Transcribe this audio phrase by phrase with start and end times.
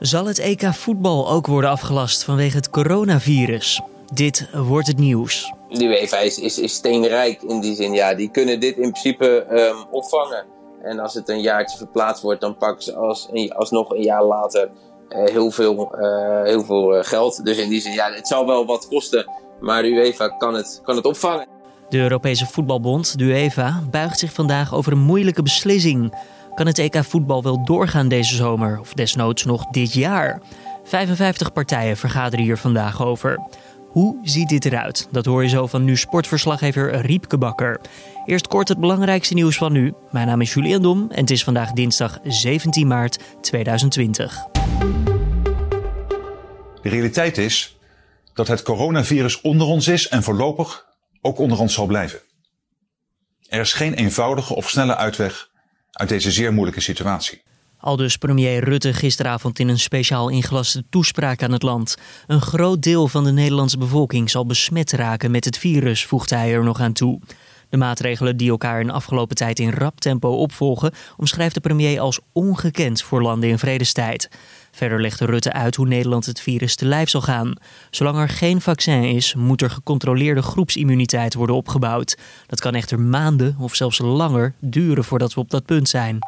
[0.00, 3.80] Zal het EK voetbal ook worden afgelast vanwege het coronavirus?
[4.12, 5.52] Dit wordt het nieuws.
[5.68, 7.92] De UEFA is, is, is steenrijk in die zin.
[7.92, 10.44] Ja, die kunnen dit in principe um, opvangen.
[10.82, 14.70] En als het een jaartje verplaatst wordt, dan pakken ze als, alsnog een jaar later
[15.08, 17.44] uh, heel veel, uh, heel veel uh, geld.
[17.44, 19.30] Dus in die zin, ja, het zal wel wat kosten.
[19.60, 21.46] Maar de UEFA kan het, kan het opvangen.
[21.88, 26.12] De Europese Voetbalbond, de UEFA, buigt zich vandaag over een moeilijke beslissing.
[26.58, 30.42] Kan het EK voetbal wel doorgaan deze zomer of desnoods nog dit jaar?
[30.84, 33.40] 55 partijen vergaderen hier vandaag over.
[33.88, 35.08] Hoe ziet dit eruit?
[35.10, 37.80] Dat hoor je zo van nu sportverslaggever Riepke Bakker.
[38.26, 39.94] Eerst kort het belangrijkste nieuws van nu.
[40.10, 44.46] Mijn naam is Julian Dom en het is vandaag dinsdag 17 maart 2020.
[46.82, 47.78] De realiteit is
[48.34, 50.86] dat het coronavirus onder ons is en voorlopig
[51.20, 52.20] ook onder ons zal blijven.
[53.48, 55.56] Er is geen eenvoudige of snelle uitweg
[55.98, 57.42] uit deze zeer moeilijke situatie.
[57.80, 61.96] Aldus premier Rutte gisteravond in een speciaal ingelaste toespraak aan het land.
[62.26, 66.52] Een groot deel van de Nederlandse bevolking zal besmet raken met het virus, voegde hij
[66.52, 67.20] er nog aan toe.
[67.68, 72.00] De maatregelen die elkaar in de afgelopen tijd in rap tempo opvolgen, omschrijft de premier
[72.00, 74.28] als ongekend voor landen in vredestijd.
[74.70, 77.54] Verder legde Rutte uit hoe Nederland het virus te lijf zal gaan.
[77.90, 82.18] Zolang er geen vaccin is, moet er gecontroleerde groepsimmuniteit worden opgebouwd.
[82.46, 86.18] Dat kan echter maanden of zelfs langer duren voordat we op dat punt zijn.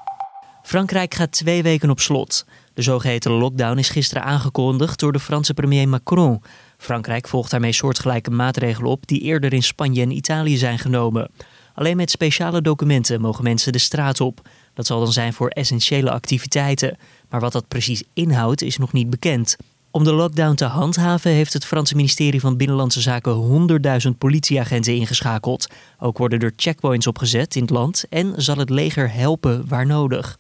[0.63, 2.45] Frankrijk gaat twee weken op slot.
[2.75, 6.43] De zogeheten lockdown is gisteren aangekondigd door de Franse premier Macron.
[6.81, 11.31] Frankrijk volgt daarmee soortgelijke maatregelen op die eerder in Spanje en Italië zijn genomen.
[11.75, 14.49] Alleen met speciale documenten mogen mensen de straat op.
[14.75, 16.97] Dat zal dan zijn voor essentiële activiteiten.
[17.29, 19.57] Maar wat dat precies inhoudt is nog niet bekend.
[19.91, 23.69] Om de lockdown te handhaven heeft het Franse ministerie van Binnenlandse Zaken
[24.07, 25.67] 100.000 politieagenten ingeschakeld.
[25.99, 30.39] Ook worden er checkpoints opgezet in het land en zal het leger helpen waar nodig.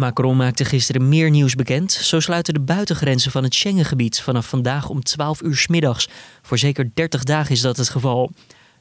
[0.00, 1.92] Macron maakte gisteren meer nieuws bekend.
[1.92, 6.08] Zo sluiten de buitengrenzen van het Schengengebied vanaf vandaag om 12 uur s middags.
[6.42, 8.30] Voor zeker 30 dagen is dat het geval.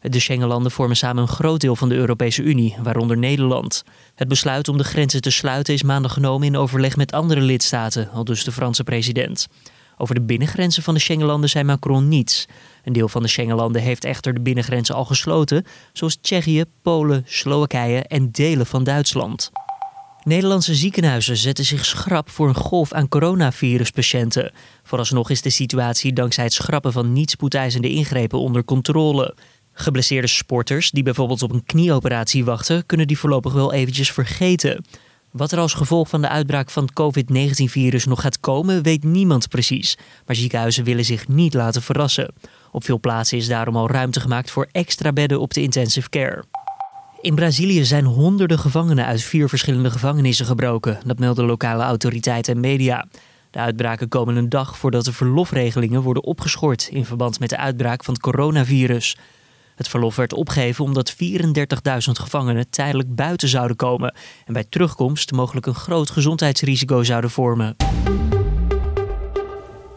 [0.01, 3.83] De Schengenlanden vormen samen een groot deel van de Europese Unie, waaronder Nederland.
[4.15, 8.09] Het besluit om de grenzen te sluiten is maandag genomen in overleg met andere lidstaten,
[8.11, 9.47] al dus de Franse president.
[9.97, 12.45] Over de binnengrenzen van de Schengenlanden zei Macron niets.
[12.83, 18.03] Een deel van de Schengenlanden heeft echter de binnengrenzen al gesloten, zoals Tsjechië, Polen, Slowakije
[18.03, 19.51] en delen van Duitsland.
[20.23, 24.51] Nederlandse ziekenhuizen zetten zich schrap voor een golf aan coronaviruspatiënten.
[24.83, 29.35] Vooralsnog is de situatie dankzij het schrappen van niet spoedeisende ingrepen onder controle.
[29.73, 34.85] Geblesseerde sporters die bijvoorbeeld op een knieoperatie wachten, kunnen die voorlopig wel eventjes vergeten.
[35.31, 39.49] Wat er als gevolg van de uitbraak van het COVID-19-virus nog gaat komen, weet niemand
[39.49, 39.97] precies.
[40.25, 42.33] Maar ziekenhuizen willen zich niet laten verrassen.
[42.71, 46.43] Op veel plaatsen is daarom al ruimte gemaakt voor extra bedden op de intensive care.
[47.21, 50.99] In Brazilië zijn honderden gevangenen uit vier verschillende gevangenissen gebroken.
[51.05, 53.07] Dat melden lokale autoriteiten en media.
[53.51, 58.03] De uitbraken komen een dag voordat de verlofregelingen worden opgeschort in verband met de uitbraak
[58.03, 59.17] van het coronavirus.
[59.75, 61.17] Het verlof werd opgegeven omdat 34.000
[62.11, 64.15] gevangenen tijdelijk buiten zouden komen
[64.45, 67.75] en bij terugkomst mogelijk een groot gezondheidsrisico zouden vormen.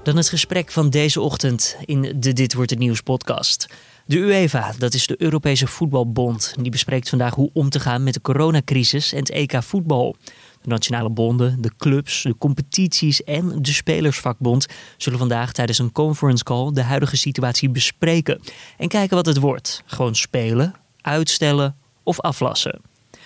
[0.02, 3.66] Dan het gesprek van deze ochtend in de Dit wordt het nieuws podcast.
[4.06, 8.14] De UEFA, dat is de Europese Voetbalbond, die bespreekt vandaag hoe om te gaan met
[8.14, 10.16] de coronacrisis en het EK voetbal.
[10.62, 16.44] De nationale bonden, de clubs, de competities en de spelersvakbond zullen vandaag tijdens een conference
[16.44, 18.40] call de huidige situatie bespreken
[18.78, 19.82] en kijken wat het wordt.
[19.86, 22.80] Gewoon spelen, uitstellen of aflassen.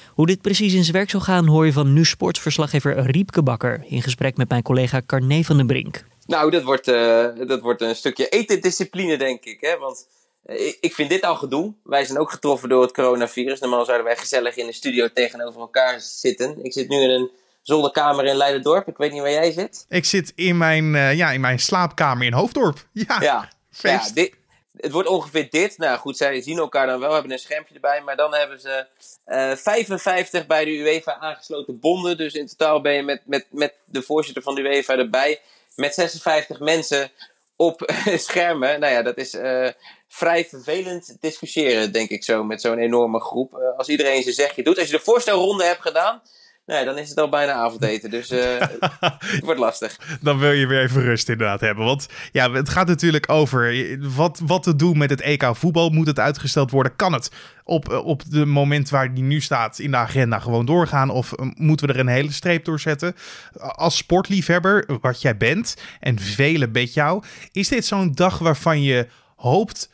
[0.09, 3.84] Hoe dit precies in zijn werk zal gaan hoor je van nu sportverslaggever Riepke Bakker
[3.88, 6.04] in gesprek met mijn collega Carne van den Brink.
[6.26, 9.60] Nou, dat wordt, uh, dat wordt een stukje etendiscipline denk ik.
[9.60, 9.78] Hè?
[9.78, 10.06] Want
[10.81, 11.73] ik vind dit al gedoe.
[11.83, 13.61] Wij zijn ook getroffen door het coronavirus.
[13.61, 16.65] Normaal zouden wij gezellig in de studio tegenover elkaar zitten.
[16.65, 17.31] Ik zit nu in een
[17.62, 18.89] zolderkamer in Leiderdorp.
[18.89, 19.87] Ik weet niet waar jij zit.
[19.89, 22.87] Ik zit in mijn, uh, ja, in mijn slaapkamer in Hoofddorp.
[22.93, 24.33] Ja, ja, ja dit,
[24.77, 25.79] het wordt ongeveer dit.
[25.79, 28.01] Nou goed, zij zien elkaar dan wel, hebben een schermpje erbij.
[28.01, 28.87] Maar dan hebben ze
[29.27, 32.17] uh, 55 bij de UEFA aangesloten bonden.
[32.17, 35.41] Dus in totaal ben je met, met, met de voorzitter van de UEFA erbij.
[35.75, 37.10] Met 56 mensen
[37.57, 37.92] op
[38.28, 38.81] schermen.
[38.81, 39.69] Nou ja, dat is uh,
[40.08, 43.53] vrij vervelend discussiëren, denk ik zo, met zo'n enorme groep.
[43.53, 44.78] Uh, als iedereen zijn zegje doet.
[44.78, 46.22] Als je de voorstelronde hebt gedaan,
[46.66, 48.10] Nee, dan is het al bijna avondeten.
[48.10, 48.58] Dus uh,
[49.00, 50.18] het wordt lastig.
[50.20, 51.84] Dan wil je weer even rust inderdaad hebben.
[51.84, 55.91] Want ja, het gaat natuurlijk over wat, wat te doen met het EK voetbal.
[55.91, 56.97] Moet het uitgesteld worden?
[56.97, 57.30] Kan het
[57.64, 61.10] op, op het moment waar die nu staat in de agenda gewoon doorgaan?
[61.10, 63.14] Of moeten we er een hele streep door zetten?
[63.58, 67.22] Als sportliefhebber, wat jij bent, en velen met jou,
[67.53, 69.06] is dit zo'n dag waarvan je
[69.36, 69.91] hoopt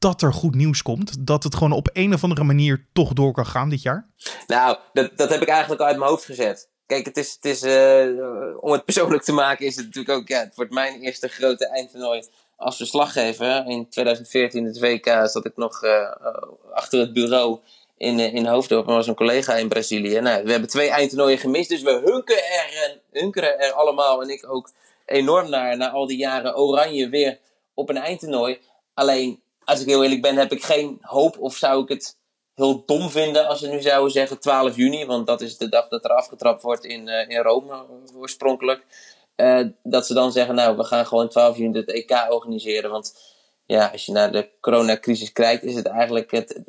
[0.00, 1.26] dat er goed nieuws komt?
[1.26, 4.08] Dat het gewoon op een of andere manier toch door kan gaan dit jaar?
[4.46, 6.68] Nou, dat, dat heb ik eigenlijk al uit mijn hoofd gezet.
[6.86, 10.28] kijk, het is, het is, uh, om het persoonlijk te maken, is het natuurlijk ook,
[10.28, 12.22] ja, het wordt mijn eerste grote eindtoernooi
[12.56, 13.66] als verslaggever.
[13.66, 16.12] In 2014, het WK, zat ik nog uh,
[16.72, 17.58] achter het bureau
[17.96, 18.88] in, in Hoofddorp.
[18.88, 20.20] En was een collega in Brazilië.
[20.20, 24.44] Nou, we hebben twee eindtoernooien gemist, dus we hunkeren er, hunkeren er allemaal, en ik
[24.48, 24.70] ook,
[25.06, 27.38] enorm naar, na al die jaren oranje weer
[27.74, 28.58] op een eindtoernooi.
[28.94, 32.18] Alleen, als ik heel eerlijk ben, heb ik geen hoop of zou ik het
[32.54, 35.88] heel dom vinden als ze nu zouden zeggen 12 juni, want dat is de dag
[35.88, 38.84] dat er afgetrapt wordt in, uh, in Rome uh, oorspronkelijk.
[39.36, 42.90] Uh, dat ze dan zeggen, nou, we gaan gewoon 12 juni het EK organiseren.
[42.90, 43.14] Want
[43.66, 46.60] ja, als je naar de coronacrisis kijkt, is het eigenlijk het,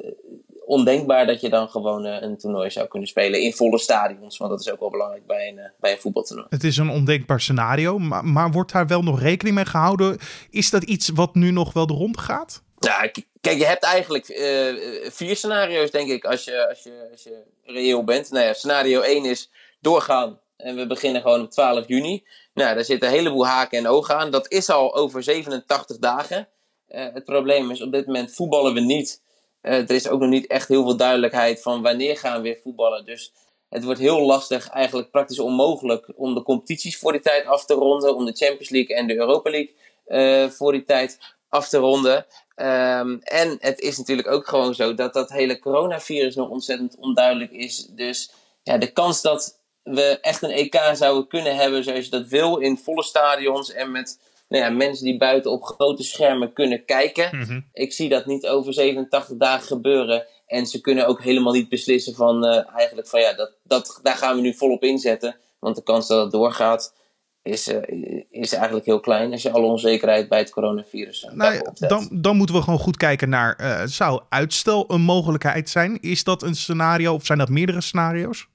[0.66, 4.38] ondenkbaar dat je dan gewoon een toernooi zou kunnen spelen in volle stadions.
[4.38, 6.48] Want dat is ook wel belangrijk bij een, bij een voetbaltoernooi.
[6.50, 10.18] Het is een ondenkbaar scenario, maar, maar wordt daar wel nog rekening mee gehouden?
[10.50, 12.64] Is dat iets wat nu nog wel de rond gaat?
[12.86, 13.12] Ja,
[13.42, 17.44] kijk, je hebt eigenlijk uh, vier scenario's, denk ik, als je, als je, als je
[17.64, 18.32] reëel bent.
[18.32, 22.24] Nou ja, scenario 1 is doorgaan en we beginnen gewoon op 12 juni.
[22.54, 24.32] Nou, daar zitten een heleboel haken en ogen aan.
[24.32, 26.48] Dat is al over 87 dagen.
[26.90, 29.22] Uh, het probleem is, op dit moment voetballen we niet.
[29.62, 32.60] Uh, er is ook nog niet echt heel veel duidelijkheid van wanneer gaan we weer
[32.64, 33.06] voetballen.
[33.06, 33.34] Dus
[33.70, 37.74] het wordt heel lastig, eigenlijk praktisch onmogelijk, om de competities voor die tijd af te
[37.74, 38.16] ronden.
[38.16, 41.20] Om de Champions League en de Europa League voor die tijd
[41.50, 42.26] af te ronden.
[42.62, 47.52] Um, en het is natuurlijk ook gewoon zo dat dat hele coronavirus nog ontzettend onduidelijk
[47.52, 47.86] is.
[47.86, 48.32] Dus
[48.64, 52.58] ja, de kans dat we echt een EK zouden kunnen hebben zoals je dat wil,
[52.58, 54.20] in volle stadions en met
[54.52, 57.38] nou ja, mensen die buiten op grote schermen kunnen kijken.
[57.38, 57.62] Mhm.
[57.74, 60.26] Ik zie dat niet over 87 dagen gebeuren.
[60.48, 64.16] En ze kunnen ook helemaal niet beslissen van uh, eigenlijk van ja, dat, dat, daar
[64.16, 65.36] gaan we nu volop inzetten.
[65.60, 66.94] Want de kans dat het doorgaat,
[67.44, 71.54] is, uh, is eigenlijk heel klein als je alle onzekerheid bij het coronavirus uh, nou,
[71.54, 76.00] ja, dan, dan moeten we gewoon goed kijken naar, uh, zou uitstel een mogelijkheid zijn?
[76.02, 78.48] Is dat een scenario of zijn dat meerdere scenario's?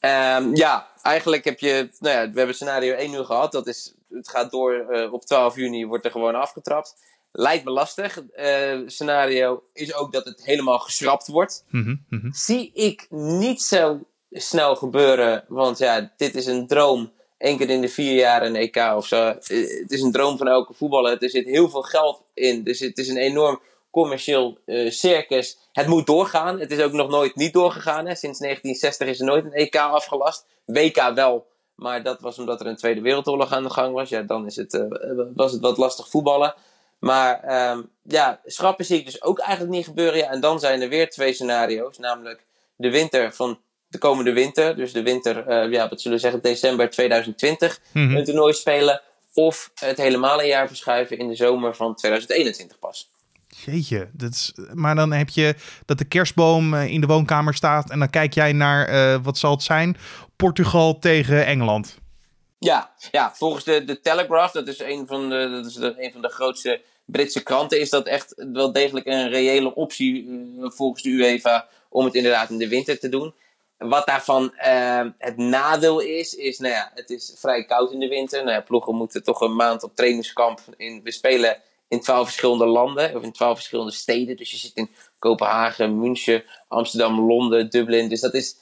[0.00, 3.52] Um, ja, eigenlijk heb je, nou ja, we hebben scenario 1 nu gehad.
[3.52, 6.94] Dat is, het gaat door op 12 juni, wordt er gewoon afgetrapt.
[7.32, 8.22] Lijkt me lastig.
[8.86, 11.64] scenario is ook dat het helemaal geschrapt wordt.
[11.68, 12.32] Mm -hmm, mm -hmm.
[12.32, 14.00] Zie ik niet zo
[14.30, 18.56] snel gebeuren, want ja, dit is een droom één keer in de vier jaar een
[18.56, 19.24] EK of zo.
[19.24, 21.22] Het is een droom van elke voetballer.
[21.22, 22.64] Er zit heel veel geld in.
[22.64, 23.60] Dus het is een enorm
[23.90, 25.58] commercieel uh, circus.
[25.72, 26.60] Het moet doorgaan.
[26.60, 28.06] Het is ook nog nooit niet doorgegaan.
[28.06, 28.14] Hè.
[28.14, 30.46] Sinds 1960 is er nooit een EK afgelast.
[30.64, 31.46] WK wel.
[31.74, 34.08] Maar dat was omdat er een Tweede Wereldoorlog aan de gang was.
[34.08, 34.84] Ja, dan is het, uh,
[35.34, 36.54] was het wat lastig voetballen.
[36.98, 40.18] Maar um, ja, schrappen zie ik dus ook eigenlijk niet gebeuren.
[40.18, 41.98] Ja, en dan zijn er weer twee scenario's.
[41.98, 42.46] Namelijk
[42.76, 43.58] de winter van
[43.90, 48.16] de komende winter, dus de winter, uh, ja, wat zullen we zeggen, december 2020, Mhm.
[48.16, 49.00] een toernooi spelen.
[49.34, 53.10] Of het helemaal een jaar verschuiven in de zomer van 2021 pas.
[53.64, 55.54] Jeetje, dat is, maar dan heb je
[55.86, 59.38] dat de kerstboom uh, in de woonkamer staat en dan kijk jij naar, uh, wat
[59.38, 59.96] zal het zijn,
[60.36, 61.98] Portugal tegen Engeland.
[62.58, 66.12] Ja, ja volgens de, de Telegraph, dat is, een van de, dat is de, een
[66.12, 71.02] van de grootste Britse kranten, is dat echt wel degelijk een reële optie uh, volgens
[71.02, 73.34] de UEFA om het inderdaad in de winter te doen.
[73.88, 78.08] Wat daarvan uh, het nadeel is, is, nou ja, het is vrij koud in de
[78.08, 78.44] winter.
[78.44, 80.60] Nou ja, ploegen moeten toch een maand op trainingskamp.
[80.76, 84.36] In, we spelen in twaalf verschillende landen, of in twaalf verschillende steden.
[84.36, 88.08] Dus je zit in Kopenhagen, München, Amsterdam, Londen, Dublin.
[88.08, 88.56] Dus dat is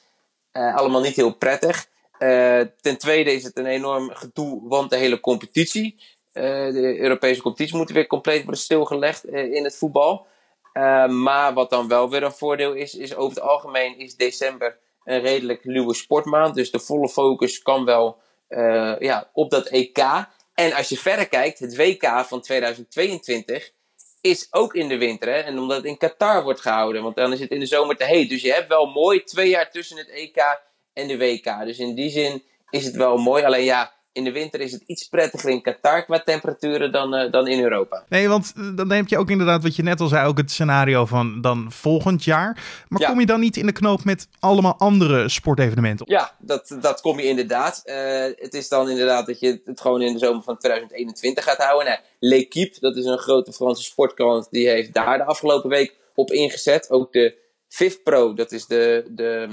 [0.53, 1.87] uh, allemaal niet heel prettig.
[2.19, 5.97] Uh, ten tweede is het een enorm gedoe, want de hele competitie,
[6.33, 6.43] uh,
[6.73, 10.27] de Europese competitie, moet weer compleet worden stilgelegd in het voetbal.
[11.07, 15.21] maar wat dan wel weer een voordeel is, is over het algemeen is december een
[15.21, 16.55] redelijk luwe sportmaand.
[16.55, 19.99] Dus de volle focus kan wel uh, ja, op dat EK.
[20.55, 23.71] En als je verder kijkt, het WK van 2022
[24.21, 25.29] is ook in de winter.
[25.29, 25.39] Hè?
[25.41, 27.03] En omdat het in Qatar wordt gehouden.
[27.03, 28.29] Want dan is het in de zomer te heet.
[28.29, 30.61] Dus je hebt wel mooi twee jaar tussen het EK
[30.93, 31.65] en de WK.
[31.65, 33.45] Dus in die zin is het wel mooi.
[33.45, 37.31] Alleen ja, in de winter is het iets prettiger in Qatar qua temperaturen dan, uh,
[37.31, 38.05] dan in Europa.
[38.09, 41.07] Nee, want dan heb je ook inderdaad wat je net al zei, ook het scenario
[41.07, 42.85] van dan volgend jaar.
[42.89, 43.09] Maar ja.
[43.09, 46.07] kom je dan niet in de knoop met allemaal andere sportevenementen?
[46.09, 47.83] Ja, dat, dat kom je inderdaad.
[47.85, 47.95] Uh,
[48.37, 51.87] het is dan inderdaad dat je het gewoon in de zomer van 2021 gaat houden.
[51.89, 56.31] Nou, L'Equipe, dat is een grote Franse sportkrant, die heeft daar de afgelopen week op
[56.31, 56.91] ingezet.
[56.91, 59.49] Ook de FIF Pro, dat is de, de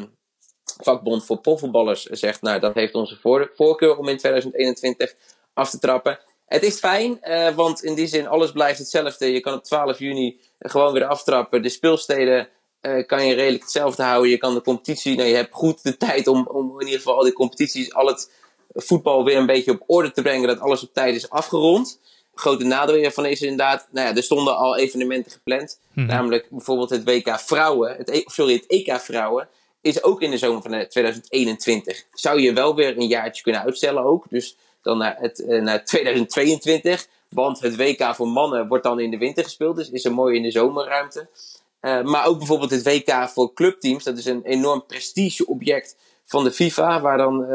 [0.80, 5.16] vakbond voor profvoetballers zegt, nou dat heeft onze voor voorkeur om in 2021
[5.54, 6.20] af te trappen.
[6.46, 9.32] Het is fijn, uh, want in die zin alles blijft hetzelfde.
[9.32, 11.62] Je kan op 12 juni gewoon weer aftrappen.
[11.62, 12.48] De speelsteden
[12.82, 14.30] uh, kan je redelijk hetzelfde houden.
[14.30, 17.18] Je kan de competitie, nou je hebt goed de tijd om, om in ieder geval
[17.18, 18.32] al die competities, al het
[18.74, 20.48] voetbal weer een beetje op orde te brengen.
[20.48, 22.00] Dat alles op tijd is afgerond.
[22.34, 25.80] Grote nadeel hiervan is inderdaad, nou ja, er stonden al evenementen gepland.
[25.94, 26.08] Mhm.
[26.08, 29.48] Namelijk bijvoorbeeld het WK Vrouwen, het, e sorry, het EK Vrouwen
[29.86, 32.06] is ook in de zomer van 2021.
[32.14, 34.26] Zou je wel weer een jaartje kunnen uitstellen ook.
[34.30, 37.08] Dus dan naar, het, naar 2022.
[37.30, 39.76] Want het WK voor mannen wordt dan in de winter gespeeld.
[39.76, 41.28] Dus is er mooi in de zomerruimte.
[41.82, 44.04] maar ook bijvoorbeeld het WK voor clubteams.
[44.04, 47.02] Dat is een enorm prestigeobject van de FIFA.
[47.02, 47.46] Waar dan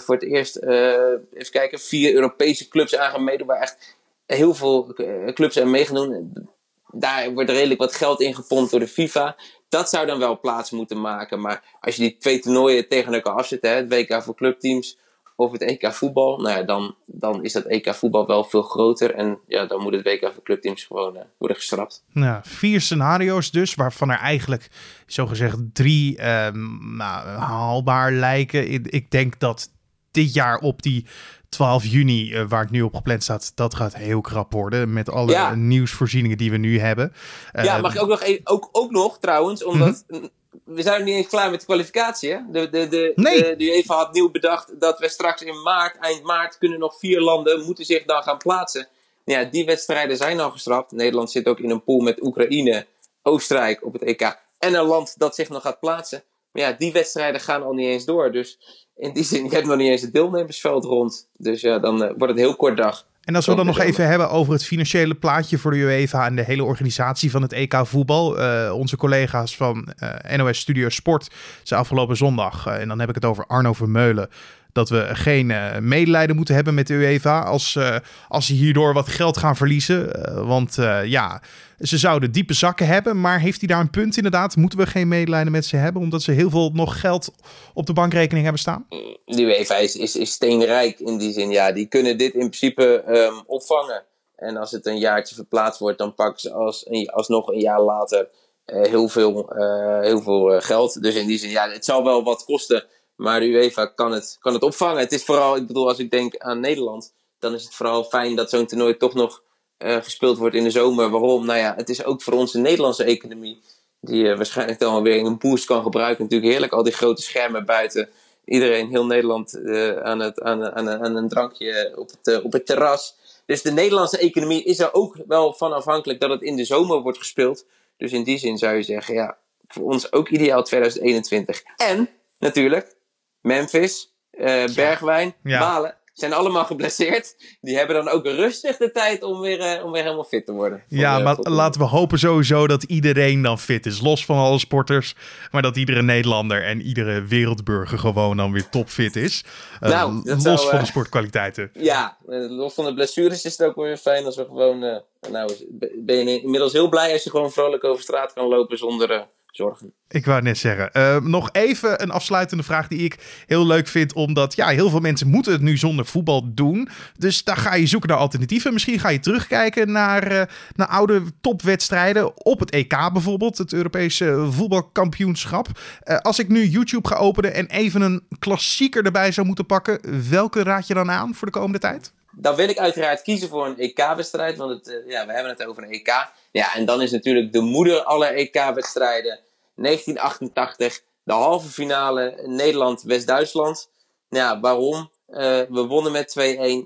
[0.00, 3.46] voor het eerst, even kijken, vier Europese clubs aan gaan meedoen.
[3.46, 4.94] Waar echt heel veel
[5.34, 6.48] clubs aan mee gaan doen
[6.92, 9.36] daar wordt redelijk wat geld in gepompt door de FIFA.
[9.70, 11.40] Dat zou dan wel plaats moeten maken.
[11.40, 14.98] Maar als je die twee toernooien tegen elkaar afzet, hè, het WK voor clubteams
[15.36, 19.14] of het EK voetbal, nou ja, dan, dan is dat EK voetbal wel veel groter.
[19.14, 22.04] En ja, dan moet het WK voor clubteams gewoon uh, worden geschrapt.
[22.12, 24.68] Nou, vier scenario's dus, waarvan er eigenlijk
[25.06, 28.84] zogezegd drie um, nou, haalbaar lijken.
[28.92, 29.70] Ik denk dat
[30.10, 31.06] dit jaar op die
[31.48, 34.92] 12 juni, uh, waar het nu op gepland staat, dat gaat heel krap worden.
[34.92, 37.12] Met alle nieuwsvoorzieningen die we nu hebben.
[37.52, 40.26] Ja, mag ik ook nog, e- ook, ook nog trouwens, omdat mhm.
[40.64, 42.30] we zijn nog niet eens klaar met de kwalificatie.
[42.30, 42.38] Hè?
[42.50, 43.42] De, de, de, nee.
[43.42, 46.98] de, de UEFA had nieuw bedacht dat we straks in maart, eind maart, kunnen nog
[46.98, 48.88] vier landen moeten zich dan gaan plaatsen.
[49.24, 50.90] Ja, die wedstrijden zijn al gestraft.
[50.90, 52.86] Nederland zit ook in een pool met Oekraïne,
[53.22, 54.38] Oostenrijk op het EK.
[54.58, 56.22] En een land dat zich nog gaat plaatsen.
[56.52, 58.32] Maar ja, die wedstrijden gaan al niet eens door.
[58.32, 58.58] Dus
[59.00, 61.28] in die zin, je hebt nog niet eens het deelnemersveld rond.
[61.36, 63.06] Dus ja, dan uh, wordt het een heel kort dag.
[63.20, 66.36] En als we dan nog even hebben over het financiële plaatje voor de UEFA en
[66.36, 68.40] de hele organisatie van het EK voetbal.
[68.40, 71.30] Uh, onze collega's van uh, NOS Studio Sport
[71.62, 74.28] zijn afgelopen zondag, en dan heb ik het over Arno Vermeulen,
[74.72, 77.96] dat we geen uh, medelijden moeten hebben met de UEFA als, uh,
[78.28, 80.08] als ze hierdoor wat geld gaan verliezen.
[80.18, 81.42] Uh, want ja,
[81.78, 84.56] ze zouden diepe zakken hebben, maar heeft hij daar een punt inderdaad?
[84.56, 87.32] Moeten we geen medelijden met ze hebben, omdat ze heel veel nog geld
[87.74, 88.86] op de bankrekening hebben staan?
[89.24, 91.72] De UEFA is, is, steenrijk in die zin, ja.
[91.72, 94.02] Die kunnen dit in principe um, opvangen.
[94.36, 98.28] En als het een jaartje verplaatst wordt, dan pakken ze als, alsnog een jaar later
[98.64, 99.52] heel veel,
[100.00, 101.02] heel veel geld.
[101.02, 102.84] Dus in die zin, ja, het zal wel wat kosten.
[103.20, 104.98] Maar UEFA kan het, kan het opvangen.
[104.98, 108.36] Het is vooral, ik bedoel, als ik denk aan Nederland, dan is het vooral fijn
[108.36, 109.42] dat zo'n toernooi toch nog
[109.78, 111.10] uh, gespeeld wordt in de zomer.
[111.10, 111.46] Waarom?
[111.46, 113.60] Nou ja, het is ook voor onze Nederlandse economie,
[114.00, 116.22] die uh, waarschijnlijk dan weer een boost kan gebruiken.
[116.22, 118.08] Natuurlijk heerlijk, al die grote schermen buiten.
[118.44, 122.66] Iedereen, heel Nederland, uh, aan, het, aan, aan, aan, een drankje op het, op het
[122.66, 123.14] terras.
[123.46, 127.00] Dus de Nederlandse economie is er ook wel van afhankelijk dat het in de zomer
[127.00, 127.64] wordt gespeeld.
[127.96, 129.36] Dus in die zin zou je zeggen, ja,
[129.68, 131.62] voor ons ook ideaal 2021.
[131.76, 132.08] En
[132.38, 132.98] natuurlijk,
[133.42, 135.60] Memphis, uh, Bergwijn, ja.
[135.60, 137.36] Malen zijn allemaal geblesseerd.
[137.60, 140.52] Die hebben dan ook rustig de tijd om weer, uh, om weer helemaal fit te
[140.52, 140.82] worden.
[140.88, 144.00] Ja, de, maar laten we hopen sowieso dat iedereen dan fit is.
[144.00, 145.14] Los van alle sporters.
[145.50, 149.44] Maar dat iedere Nederlander en iedere wereldburger gewoon dan weer topfit is.
[149.80, 151.70] Nou, los zou, van de sportkwaliteiten.
[151.72, 152.16] Ja,
[152.48, 155.02] los van de blessures is het ook weer fijn als we gewoon...
[155.30, 155.52] nou,
[155.98, 159.92] ben je inmiddels heel blij als je gewoon vrolijk over straat kan lopen zonder zorgen.
[160.08, 160.90] Ik wou net zeggen.
[160.92, 164.12] Uh, nog even een afsluitende vraag die ik heel leuk vind.
[164.12, 166.88] Omdat ja, heel veel mensen moeten het nu zonder voetbal doen.
[167.18, 168.72] Dus daar ga je zoeken naar alternatieven.
[168.72, 170.42] Misschien ga je terugkijken naar, uh,
[170.74, 172.44] naar oude topwedstrijden.
[172.44, 173.58] Op het EK bijvoorbeeld.
[173.58, 175.66] Het Europese voetbalkampioenschap.
[176.04, 180.28] Uh, als ik nu YouTube ga openen en even een klassieker erbij zou moeten pakken.
[180.30, 182.12] Welke raad je dan aan voor de komende tijd?
[182.40, 184.56] Dan wil ik uiteraard kiezen voor een EK-wedstrijd.
[184.56, 186.28] Want het, ja, we hebben het over een EK.
[186.50, 189.38] Ja, en dan is natuurlijk de moeder aller EK-wedstrijden
[189.74, 193.88] 1988, de halve finale Nederland-West-Duitsland.
[194.28, 195.10] Ja, waarom?
[195.28, 195.36] Uh,
[195.68, 196.36] we wonnen met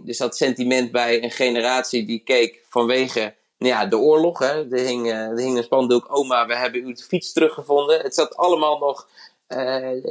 [0.00, 0.04] 2-1.
[0.04, 4.38] Dus dat sentiment bij een generatie die keek vanwege ja, de oorlog.
[4.38, 4.70] Hè.
[4.70, 8.00] Er, hing, uh, er hing een spandoek, oma, we hebben uw fiets teruggevonden.
[8.00, 9.08] Het zat allemaal nog,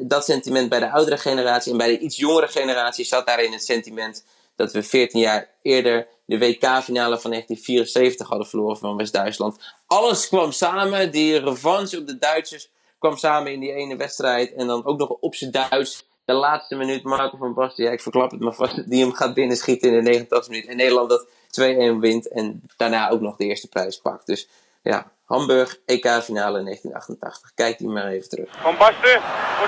[0.01, 1.71] dat sentiment bij de oudere generatie.
[1.71, 4.23] En bij de iets jongere generatie zat daarin het sentiment
[4.55, 9.75] dat we 14 jaar eerder de WK-finale van 1974 hadden verloren van West-Duitsland.
[9.87, 12.69] Alles kwam samen, die revanche op de Duitsers
[12.99, 14.53] kwam samen in die ene wedstrijd.
[14.53, 16.11] En dan ook nog op zijn Duits.
[16.25, 19.33] De laatste minuut Marco van Basten, ja, ik verklap het maar vast, die hem gaat
[19.33, 20.67] binnenschieten in de 89 minuut.
[20.67, 21.27] En Nederland dat
[21.61, 24.25] 2-1 wint en daarna ook nog de eerste prijs pakt.
[24.25, 24.47] Dus
[24.83, 27.51] ja, Hamburg, EK-finale 1988.
[27.55, 28.61] Kijk die maar even terug.
[28.61, 29.21] Van Basten,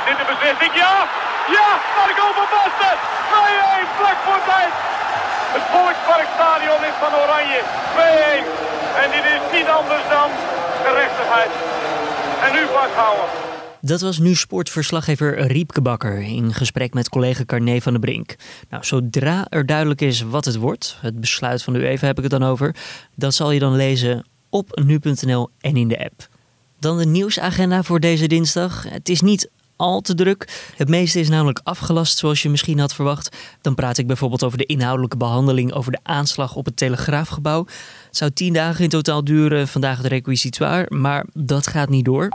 [0.10, 0.74] dit de beslissing?
[0.84, 0.96] Ja!
[1.56, 1.68] Ja!
[1.98, 2.96] Marco van Basten!
[3.32, 4.74] 2-1, vlak voor tijd!
[5.56, 7.62] Het Volksparkstadion is van Oranje.
[7.96, 8.66] 2-1.
[9.02, 10.30] En dit is niet anders dan
[10.86, 11.52] gerechtigheid.
[12.46, 13.26] En nu vasthouden.
[13.82, 18.36] Dat was nu sportverslaggever Riepke Bakker in gesprek met collega Carné van der Brink.
[18.70, 22.24] Nou, zodra er duidelijk is wat het wordt, het besluit van de UEFA heb ik
[22.24, 22.76] het dan over,
[23.16, 26.28] dat zal je dan lezen op nu.nl en in de app.
[26.80, 28.84] Dan de nieuwsagenda voor deze dinsdag.
[28.90, 30.72] Het is niet al te druk.
[30.76, 33.38] Het meeste is namelijk afgelast, zoals je misschien had verwacht.
[33.62, 37.66] Dan praat ik bijvoorbeeld over de inhoudelijke behandeling over de aanslag op het Telegraafgebouw.
[38.06, 42.30] Het zou tien dagen in totaal duren, vandaag het requisitoire, maar dat gaat niet door.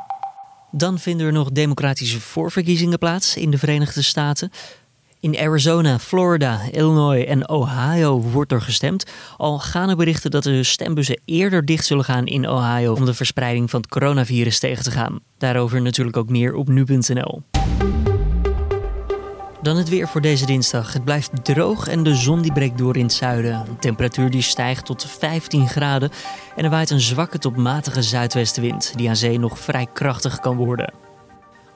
[0.72, 4.50] Dan vinden er nog democratische voorverkiezingen plaats in de Verenigde Staten.
[5.22, 9.04] In Arizona, Florida, Illinois en Ohio wordt er gestemd.
[9.36, 13.14] Al gaan er berichten dat de stembussen eerder dicht zullen gaan in Ohio om de
[13.14, 15.20] verspreiding van het coronavirus tegen te gaan.
[15.38, 17.42] Daarover natuurlijk ook meer op nu.nl.
[19.62, 20.92] Dan het weer voor deze dinsdag.
[20.92, 23.64] Het blijft droog en de zon die breekt door in het zuiden.
[23.64, 26.10] De temperatuur die stijgt tot 15 graden
[26.56, 30.56] en er waait een zwakke tot matige zuidwestenwind die aan zee nog vrij krachtig kan
[30.56, 31.09] worden.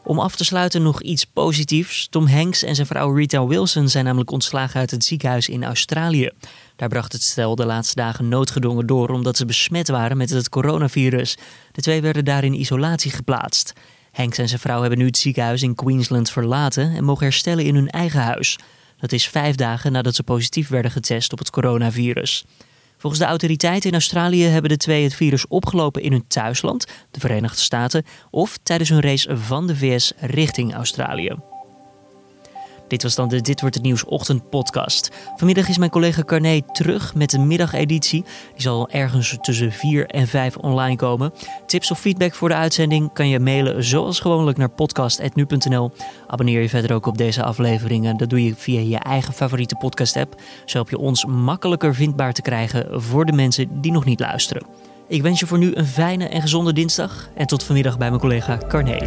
[0.07, 2.07] Om af te sluiten nog iets positiefs.
[2.11, 6.31] Tom Hanks en zijn vrouw Rita Wilson zijn namelijk ontslagen uit het ziekenhuis in Australië.
[6.77, 10.49] Daar bracht het stel de laatste dagen noodgedwongen door omdat ze besmet waren met het
[10.49, 11.37] coronavirus.
[11.73, 13.73] De twee werden daar in isolatie geplaatst.
[14.13, 17.75] Hanks en zijn vrouw hebben nu het ziekenhuis in Queensland verlaten en mogen herstellen in
[17.75, 18.59] hun eigen huis.
[18.99, 22.45] Dat is vijf dagen nadat ze positief werden getest op het coronavirus.
[23.05, 27.21] Volgens de autoriteiten in Australië hebben de twee het virus opgelopen in hun thuisland, de
[27.21, 31.54] Verenigde Staten, of tijdens hun race van de VS richting Australië.
[32.89, 35.11] Dit was dan de Dit Wordt Het Nieuws ochtendpodcast.
[35.37, 38.25] Vanmiddag is mijn collega Carné terug met de middageditie.
[38.53, 41.33] Die zal ergens tussen 4 en 5 online komen.
[41.67, 45.93] Tips of feedback voor de uitzending kan je mailen zoals gewoonlijk naar podcast.nu.nl.
[46.27, 48.17] Abonneer je verder ook op deze afleveringen.
[48.17, 50.41] Dat doe je via je eigen favoriete podcast app.
[50.65, 54.67] Zo help je ons makkelijker vindbaar te krijgen voor de mensen die nog niet luisteren.
[55.09, 58.21] Ik wens je voor nu een fijne en gezonde dinsdag en tot vanmiddag bij mijn
[58.21, 58.99] collega Carné.